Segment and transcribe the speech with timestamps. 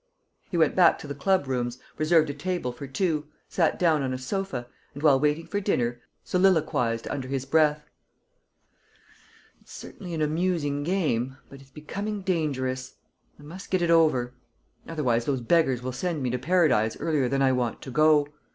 [0.49, 4.13] He went back to the club rooms, reserved a table for two, sat down on
[4.15, 7.87] a sofa, and while waiting for dinner, soliloquized, under his breath:
[9.61, 12.95] "It's certainly an amusing game, but it's becoming dangerous.
[13.39, 14.33] I must get it over...
[14.87, 18.27] otherwise those beggars will send me to Paradise earlier than I want to go.